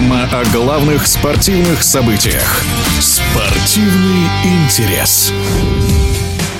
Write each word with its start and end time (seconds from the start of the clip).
о 0.00 0.44
главных 0.50 1.06
спортивных 1.06 1.82
событиях. 1.82 2.62
Спортивный 3.00 4.28
интерес. 4.42 5.30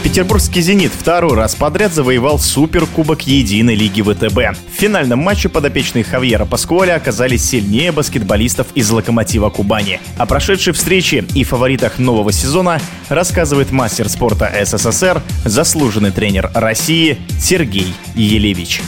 Петербургский 0.05 0.61
«Зенит» 0.61 0.93
второй 0.93 1.35
раз 1.35 1.55
подряд 1.55 1.95
завоевал 1.95 2.39
Суперкубок 2.39 3.23
Единой 3.23 3.77
Лиги 3.77 4.03
ВТБ. 4.03 4.59
В 4.77 4.79
финальном 4.79 5.21
матче 5.21 5.49
подопечные 5.49 6.05
Хавьера 6.05 6.45
Паскуаля 6.45 6.97
оказались 6.97 7.49
сильнее 7.49 7.93
баскетболистов 7.93 8.67
из 8.75 8.91
«Локомотива 8.91 9.49
Кубани». 9.49 10.01
О 10.19 10.27
прошедшей 10.27 10.75
встрече 10.75 11.25
и 11.35 11.43
фаворитах 11.43 11.99
нового 11.99 12.33
сезона 12.33 12.79
рассказывает 13.09 13.73
мастер 13.73 14.11
спорта 14.11 14.53
СССР, 14.67 15.23
заслуженный 15.47 16.11
тренер 16.11 16.51
России 16.53 17.17
Сергей 17.41 17.95
Елевич. 18.15 18.83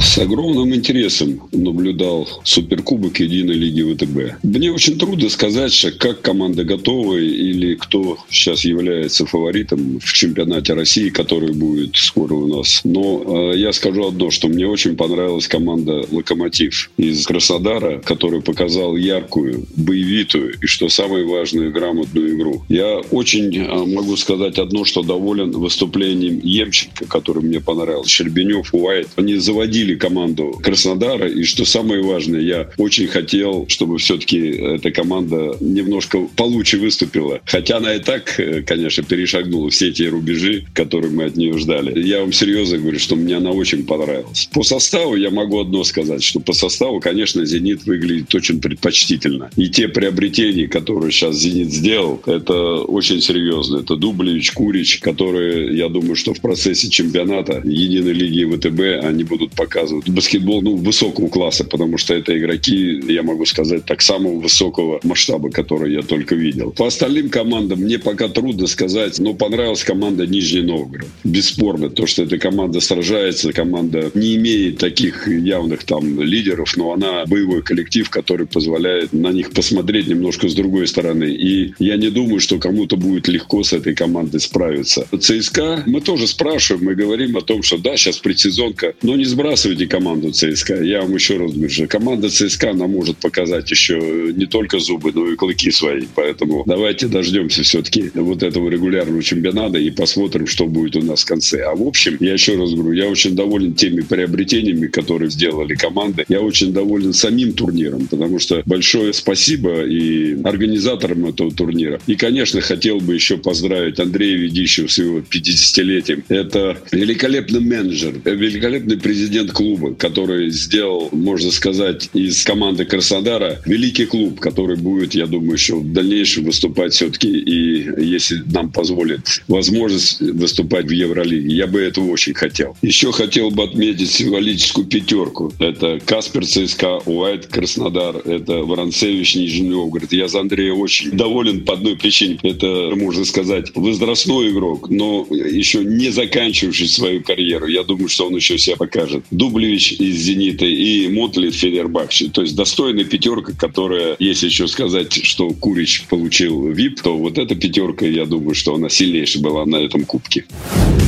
С 0.00 0.18
огромным 0.18 0.74
интересом 0.74 1.40
наблюдал 1.52 2.28
Суперкубок 2.44 3.20
Единой 3.20 3.54
Лиги 3.54 3.82
ВТБ. 3.82 4.44
Мне 4.44 4.72
очень 4.72 4.98
трудно 4.98 5.28
сказать, 5.28 5.74
как 5.98 6.20
команда 6.20 6.64
готова 6.64 7.16
или 7.16 7.74
кто 7.74 8.18
сейчас 8.28 8.64
является 8.64 9.26
фаворитом 9.26 9.98
в 10.00 10.12
чемпионате 10.12 10.74
России, 10.74 11.08
который 11.10 11.52
будет 11.52 11.96
скоро 11.96 12.34
у 12.34 12.46
нас. 12.46 12.80
Но 12.84 13.52
э, 13.52 13.58
я 13.58 13.72
скажу 13.72 14.08
одно, 14.08 14.30
что 14.30 14.48
мне 14.48 14.66
очень 14.66 14.96
понравилась 14.96 15.48
команда 15.48 16.04
«Локомотив» 16.10 16.90
из 16.96 17.26
Краснодара, 17.26 18.00
которая 18.00 18.40
показала 18.40 18.96
яркую, 18.96 19.66
боевитую 19.76 20.56
и, 20.60 20.66
что 20.66 20.88
самое 20.88 21.24
важное, 21.24 21.70
грамотную 21.70 22.36
игру. 22.36 22.64
Я 22.68 22.98
очень 23.10 23.56
э, 23.56 23.86
могу 23.86 24.16
сказать 24.16 24.58
одно, 24.58 24.84
что 24.84 25.02
доволен 25.02 25.52
выступлением 25.52 26.40
Емченко, 26.42 27.06
который 27.06 27.42
мне 27.42 27.60
понравился, 27.60 28.10
Щербенев, 28.10 28.72
Уайт. 28.72 29.08
Они 29.16 29.36
заводили 29.36 29.83
объединили 29.84 29.94
команду 29.94 30.60
Краснодара. 30.62 31.28
И 31.28 31.44
что 31.44 31.64
самое 31.64 32.02
важное, 32.02 32.40
я 32.40 32.70
очень 32.78 33.06
хотел, 33.06 33.66
чтобы 33.68 33.98
все-таки 33.98 34.38
эта 34.38 34.90
команда 34.90 35.56
немножко 35.60 36.26
получше 36.36 36.78
выступила. 36.78 37.40
Хотя 37.44 37.76
она 37.76 37.94
и 37.94 38.00
так, 38.00 38.38
э, 38.40 38.62
конечно, 38.62 39.02
перешагнула 39.04 39.70
все 39.70 39.92
те 39.92 40.08
рубежи, 40.08 40.64
которые 40.74 41.12
мы 41.12 41.24
от 41.24 41.36
нее 41.36 41.58
ждали. 41.58 42.00
Я 42.06 42.20
вам 42.20 42.32
серьезно 42.32 42.78
говорю, 42.78 42.98
что 42.98 43.16
мне 43.16 43.36
она 43.36 43.50
очень 43.50 43.84
понравилась. 43.84 44.48
По 44.52 44.62
составу 44.62 45.16
я 45.16 45.30
могу 45.30 45.60
одно 45.60 45.84
сказать, 45.84 46.22
что 46.22 46.40
по 46.40 46.52
составу, 46.52 47.00
конечно, 47.00 47.44
«Зенит» 47.44 47.84
выглядит 47.84 48.34
очень 48.34 48.60
предпочтительно. 48.60 49.50
И 49.56 49.68
те 49.68 49.88
приобретения, 49.88 50.66
которые 50.68 51.12
сейчас 51.12 51.36
«Зенит» 51.36 51.72
сделал, 51.72 52.20
это 52.26 52.54
очень 52.54 53.20
серьезно. 53.20 53.78
Это 53.78 53.96
Дублевич, 53.96 54.52
Курич, 54.52 54.98
которые, 55.00 55.76
я 55.76 55.88
думаю, 55.88 56.16
что 56.16 56.34
в 56.34 56.40
процессе 56.40 56.88
чемпионата 56.88 57.62
Единой 57.64 58.12
лиги 58.12 58.44
ВТБ 58.44 59.04
они 59.04 59.24
будут 59.24 59.52
пока 59.52 59.73
показывают. 59.74 60.08
Баскетбол 60.08 60.62
ну, 60.62 60.76
высокого 60.76 61.28
класса, 61.28 61.64
потому 61.64 61.98
что 61.98 62.14
это 62.14 62.36
игроки, 62.38 63.02
я 63.08 63.22
могу 63.22 63.44
сказать, 63.44 63.84
так 63.84 64.02
самого 64.02 64.38
высокого 64.38 65.00
масштаба, 65.02 65.50
который 65.50 65.92
я 65.92 66.02
только 66.02 66.36
видел. 66.36 66.70
По 66.70 66.86
остальным 66.86 67.28
командам 67.28 67.80
мне 67.80 67.98
пока 67.98 68.28
трудно 68.28 68.66
сказать, 68.66 69.18
но 69.18 69.34
понравилась 69.34 69.82
команда 69.82 70.26
Нижний 70.26 70.62
Новгород. 70.62 71.08
Бесспорно, 71.24 71.90
то, 71.90 72.06
что 72.06 72.22
эта 72.22 72.38
команда 72.38 72.80
сражается, 72.80 73.52
команда 73.52 74.10
не 74.14 74.36
имеет 74.36 74.78
таких 74.78 75.26
явных 75.26 75.84
там 75.84 76.20
лидеров, 76.20 76.76
но 76.76 76.92
она 76.92 77.24
боевой 77.26 77.62
коллектив, 77.62 78.08
который 78.10 78.46
позволяет 78.46 79.12
на 79.12 79.32
них 79.32 79.50
посмотреть 79.50 80.06
немножко 80.06 80.48
с 80.48 80.54
другой 80.54 80.86
стороны. 80.86 81.24
И 81.24 81.74
я 81.78 81.96
не 81.96 82.10
думаю, 82.10 82.38
что 82.38 82.58
кому-то 82.58 82.96
будет 82.96 83.26
легко 83.26 83.64
с 83.64 83.72
этой 83.72 83.94
командой 83.94 84.40
справиться. 84.40 85.06
ЦСКА 85.18 85.82
мы 85.86 86.00
тоже 86.00 86.26
спрашиваем, 86.28 86.84
мы 86.84 86.94
говорим 86.94 87.36
о 87.36 87.40
том, 87.40 87.62
что 87.62 87.78
да, 87.78 87.96
сейчас 87.96 88.18
предсезонка, 88.18 88.94
но 89.02 89.16
не 89.16 89.24
сбрасываем 89.24 89.63
сбрасывайте 89.64 89.86
команду 89.86 90.30
ЦСКА. 90.30 90.82
Я 90.82 91.00
вам 91.00 91.14
еще 91.14 91.38
раз 91.38 91.52
говорю, 91.52 91.70
что 91.70 91.86
команда 91.86 92.28
ЦСКА 92.28 92.74
нам 92.74 92.90
может 92.90 93.16
показать 93.16 93.70
еще 93.70 94.32
не 94.36 94.46
только 94.46 94.78
зубы, 94.78 95.10
но 95.14 95.26
и 95.28 95.36
клыки 95.36 95.70
свои. 95.70 96.02
Поэтому 96.14 96.64
давайте 96.66 97.08
дождемся 97.08 97.62
все-таки 97.62 98.10
вот 98.14 98.42
этого 98.42 98.68
регулярного 98.68 99.22
чемпионата 99.22 99.78
и 99.78 99.90
посмотрим, 99.90 100.46
что 100.46 100.66
будет 100.66 100.96
у 100.96 101.02
нас 101.02 101.22
в 101.22 101.26
конце. 101.26 101.62
А 101.62 101.74
в 101.74 101.82
общем, 101.82 102.18
я 102.20 102.34
еще 102.34 102.56
раз 102.56 102.74
говорю, 102.74 102.92
я 102.92 103.08
очень 103.08 103.34
доволен 103.34 103.74
теми 103.74 104.02
приобретениями, 104.02 104.86
которые 104.86 105.30
сделали 105.30 105.74
команды. 105.74 106.24
Я 106.28 106.40
очень 106.40 106.72
доволен 106.72 107.12
самим 107.14 107.52
турниром, 107.54 108.06
потому 108.06 108.38
что 108.38 108.62
большое 108.66 109.12
спасибо 109.14 109.84
и 109.84 110.42
организаторам 110.42 111.26
этого 111.26 111.50
турнира. 111.52 112.00
И, 112.06 112.16
конечно, 112.16 112.60
хотел 112.60 112.98
бы 112.98 113.14
еще 113.14 113.38
поздравить 113.38 113.98
Андрея 113.98 114.36
Ведищева 114.36 114.88
с 114.88 114.98
его 114.98 115.20
50-летием. 115.20 116.24
Это 116.28 116.76
великолепный 116.92 117.60
менеджер, 117.60 118.14
великолепный 118.24 118.98
президент 118.98 119.53
клуба, 119.54 119.94
который 119.94 120.50
сделал, 120.50 121.08
можно 121.12 121.50
сказать, 121.50 122.10
из 122.12 122.44
команды 122.44 122.84
Краснодара 122.84 123.62
великий 123.64 124.04
клуб, 124.06 124.40
который 124.40 124.76
будет, 124.76 125.14
я 125.14 125.26
думаю, 125.26 125.52
еще 125.52 125.76
в 125.76 125.92
дальнейшем 125.92 126.44
выступать 126.44 126.92
все-таки 126.92 127.28
и, 127.28 127.88
если 128.04 128.42
нам 128.52 128.70
позволит 128.70 129.42
возможность 129.48 130.20
выступать 130.20 130.86
в 130.86 130.90
Евролиге. 130.90 131.54
Я 131.54 131.66
бы 131.66 131.80
этого 131.80 132.10
очень 132.10 132.34
хотел. 132.34 132.76
Еще 132.82 133.12
хотел 133.12 133.50
бы 133.50 133.62
отметить 133.62 134.10
символическую 134.10 134.86
пятерку. 134.86 135.52
Это 135.58 136.00
Каспер 136.04 136.44
ЦСКА, 136.44 136.98
Уайт 137.06 137.46
Краснодар, 137.46 138.16
это 138.16 138.58
Воронцевич 138.64 139.36
Нижний 139.36 139.70
Новгород. 139.70 140.12
Я 140.12 140.28
за 140.28 140.40
Андрея 140.40 140.72
очень 140.72 141.12
доволен 141.12 141.64
по 141.64 141.74
одной 141.74 141.96
причине. 141.96 142.38
Это, 142.42 142.92
можно 142.96 143.24
сказать, 143.24 143.70
возрастной 143.74 144.50
игрок, 144.50 144.90
но 144.90 145.26
еще 145.30 145.84
не 145.84 146.10
заканчивающий 146.10 146.88
свою 146.88 147.22
карьеру. 147.22 147.66
Я 147.66 147.84
думаю, 147.84 148.08
что 148.08 148.26
он 148.26 148.36
еще 148.36 148.58
себя 148.58 148.76
покажет. 148.76 149.24
Дублевич 149.44 149.92
из 149.92 150.16
«Зенита» 150.22 150.64
и 150.64 151.06
Мотли 151.08 151.50
Федербахчи. 151.50 152.30
То 152.30 152.40
есть 152.40 152.56
достойная 152.56 153.04
пятерка, 153.04 153.52
которая, 153.52 154.16
если 154.18 154.46
еще 154.46 154.66
сказать, 154.68 155.12
что 155.22 155.50
Курич 155.50 156.04
получил 156.08 156.68
ВИП, 156.68 157.02
то 157.02 157.18
вот 157.18 157.36
эта 157.36 157.54
пятерка, 157.54 158.06
я 158.06 158.24
думаю, 158.24 158.54
что 158.54 158.74
она 158.74 158.88
сильнейшая 158.88 159.42
была 159.42 159.66
на 159.66 159.76
этом 159.76 160.06
кубке. 160.06 160.46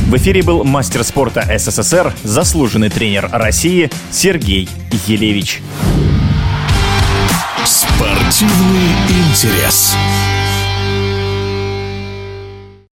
В 0.09 0.17
эфире 0.19 0.43
был 0.43 0.65
мастер 0.65 1.03
спорта 1.03 1.49
СССР, 1.59 2.15
заслуженный 2.25 2.91
тренер 2.91 3.31
России 3.33 3.91
Сергей 4.13 4.69
Елевич. 5.07 5.61
Спортивный 7.65 8.91
интерес. 9.09 9.97